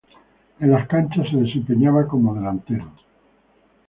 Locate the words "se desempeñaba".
1.29-2.07